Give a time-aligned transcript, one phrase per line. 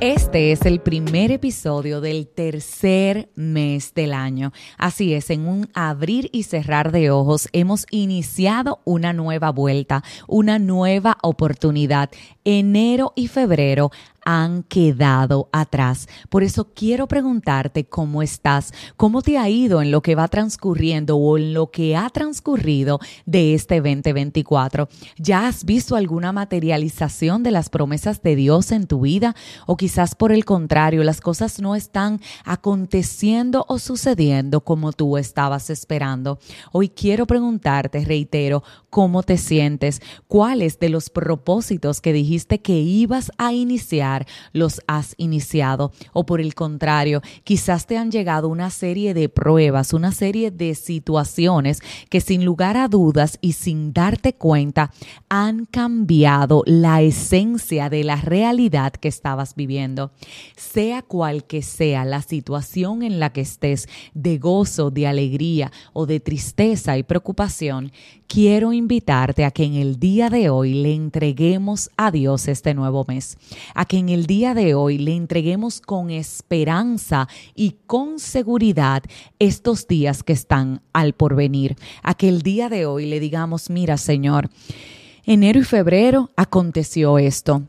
[0.00, 4.50] Este es el primer episodio del tercer mes del año.
[4.78, 10.58] Así es, en un abrir y cerrar de ojos hemos iniciado una nueva vuelta, una
[10.58, 12.08] nueva oportunidad.
[12.44, 13.90] Enero y febrero
[14.24, 16.08] han quedado atrás.
[16.28, 21.16] Por eso quiero preguntarte cómo estás, cómo te ha ido en lo que va transcurriendo
[21.16, 24.88] o en lo que ha transcurrido de este 2024.
[25.16, 29.34] ¿Ya has visto alguna materialización de las promesas de Dios en tu vida?
[29.66, 35.70] O quizás por el contrario, las cosas no están aconteciendo o sucediendo como tú estabas
[35.70, 36.38] esperando.
[36.72, 40.00] Hoy quiero preguntarte, reitero, ¿cómo te sientes?
[40.28, 46.40] ¿Cuáles de los propósitos que dijiste que ibas a iniciar los has iniciado o por
[46.40, 52.20] el contrario, quizás te han llegado una serie de pruebas, una serie de situaciones que
[52.20, 54.90] sin lugar a dudas y sin darte cuenta
[55.28, 60.12] han cambiado la esencia de la realidad que estabas viviendo.
[60.56, 66.06] Sea cual que sea la situación en la que estés, de gozo, de alegría o
[66.06, 67.92] de tristeza y preocupación,
[68.30, 73.04] quiero invitarte a que en el día de hoy le entreguemos a Dios este nuevo
[73.08, 73.36] mes,
[73.74, 79.02] a que en el día de hoy le entreguemos con esperanza y con seguridad
[79.40, 83.96] estos días que están al porvenir, a que el día de hoy le digamos, mira
[83.96, 84.48] Señor,
[85.24, 87.64] enero y febrero aconteció esto.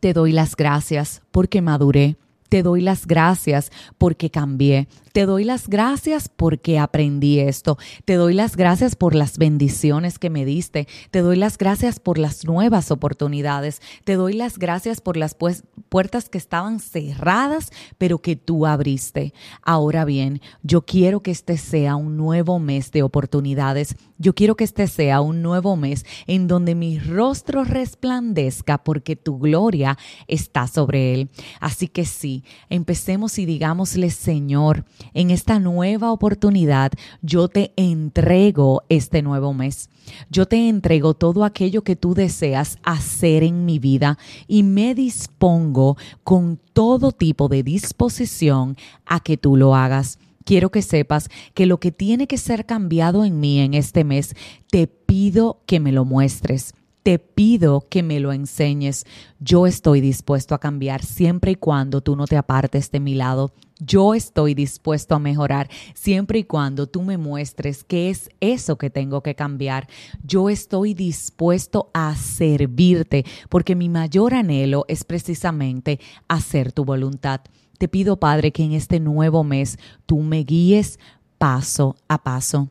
[0.00, 2.16] Te doy las gracias porque maduré.
[2.48, 4.88] Te doy las gracias porque cambié.
[5.14, 7.78] Te doy las gracias porque aprendí esto.
[8.04, 10.88] Te doy las gracias por las bendiciones que me diste.
[11.12, 13.80] Te doy las gracias por las nuevas oportunidades.
[14.02, 19.34] Te doy las gracias por las pues, puertas que estaban cerradas, pero que tú abriste.
[19.62, 23.94] Ahora bien, yo quiero que este sea un nuevo mes de oportunidades.
[24.18, 29.38] Yo quiero que este sea un nuevo mes en donde mi rostro resplandezca porque tu
[29.38, 31.30] gloria está sobre él.
[31.60, 36.92] Así que sí, empecemos y digámosle, Señor, en esta nueva oportunidad,
[37.22, 39.90] yo te entrego este nuevo mes.
[40.30, 45.96] Yo te entrego todo aquello que tú deseas hacer en mi vida y me dispongo
[46.22, 48.76] con todo tipo de disposición
[49.06, 50.18] a que tú lo hagas.
[50.44, 54.34] Quiero que sepas que lo que tiene que ser cambiado en mí en este mes,
[54.70, 59.04] te pido que me lo muestres te pido que me lo enseñes.
[59.38, 63.52] Yo estoy dispuesto a cambiar siempre y cuando tú no te apartes de mi lado.
[63.78, 68.88] Yo estoy dispuesto a mejorar siempre y cuando tú me muestres qué es eso que
[68.88, 69.86] tengo que cambiar.
[70.24, 77.42] Yo estoy dispuesto a servirte porque mi mayor anhelo es precisamente hacer tu voluntad.
[77.76, 80.98] Te pido, Padre, que en este nuevo mes tú me guíes
[81.36, 82.70] paso a paso.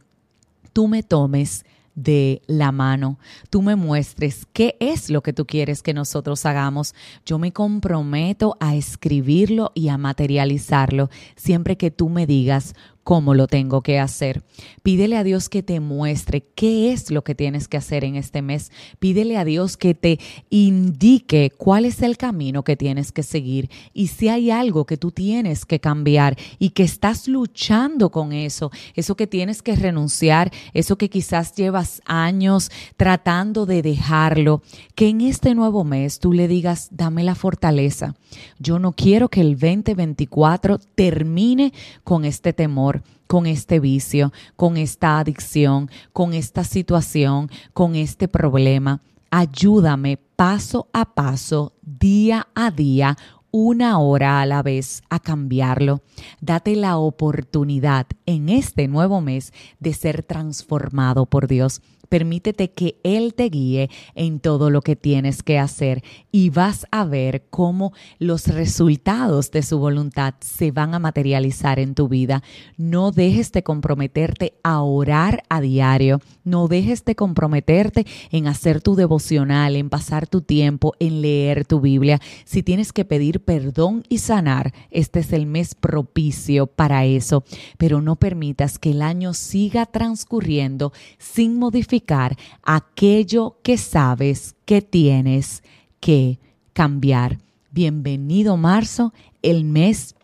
[0.71, 1.65] Tú me tomes
[1.95, 3.19] de la mano.
[3.49, 6.95] Tú me muestres qué es lo que tú quieres que nosotros hagamos.
[7.25, 13.47] Yo me comprometo a escribirlo y a materializarlo siempre que tú me digas cómo lo
[13.47, 14.43] tengo que hacer.
[14.81, 18.41] Pídele a Dios que te muestre qué es lo que tienes que hacer en este
[18.41, 18.71] mes.
[18.99, 20.19] Pídele a Dios que te
[20.49, 25.11] indique cuál es el camino que tienes que seguir y si hay algo que tú
[25.11, 30.97] tienes que cambiar y que estás luchando con eso, eso que tienes que renunciar, eso
[30.97, 34.61] que quizás llevas años tratando de dejarlo,
[34.95, 38.15] que en este nuevo mes tú le digas, dame la fortaleza.
[38.59, 42.92] Yo no quiero que el 2024 termine con este temor
[43.27, 49.01] con este vicio, con esta adicción, con esta situación, con este problema.
[49.31, 53.17] Ayúdame paso a paso, día a día,
[53.55, 56.01] una hora a la vez a cambiarlo.
[56.41, 61.79] Date la oportunidad en este nuevo mes de ser transformado por Dios.
[62.13, 67.05] Permítete que Él te guíe en todo lo que tienes que hacer y vas a
[67.05, 72.43] ver cómo los resultados de su voluntad se van a materializar en tu vida.
[72.77, 76.21] No dejes de comprometerte a orar a diario.
[76.43, 81.79] No dejes de comprometerte en hacer tu devocional, en pasar tu tiempo, en leer tu
[81.79, 82.19] Biblia.
[82.45, 87.43] Si tienes que pedir perdón y sanar, este es el mes propicio para eso.
[87.77, 95.63] Pero no permitas que el año siga transcurriendo sin modificar aquello que sabes que tienes
[95.99, 96.39] que
[96.73, 97.39] cambiar.
[97.71, 100.15] Bienvenido marzo, el mes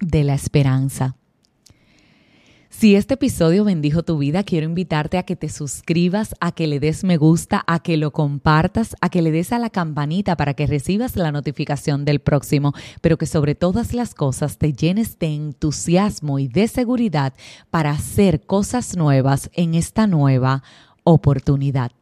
[0.00, 1.16] de la esperanza.
[2.76, 6.80] Si este episodio bendijo tu vida, quiero invitarte a que te suscribas, a que le
[6.80, 10.54] des me gusta, a que lo compartas, a que le des a la campanita para
[10.54, 15.28] que recibas la notificación del próximo, pero que sobre todas las cosas te llenes de
[15.28, 17.32] entusiasmo y de seguridad
[17.70, 20.64] para hacer cosas nuevas en esta nueva
[21.04, 21.92] oportunidad.